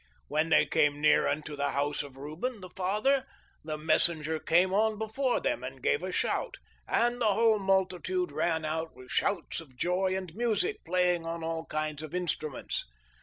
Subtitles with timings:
[0.29, 3.27] When they came near unto the house of Reuben the father,
[3.63, 6.55] the messenger came on before them and gave a shout,
[6.87, 11.67] and the whole multitude ran out with shouts of joy and music, playing on all
[11.67, 12.83] kinds of instruments.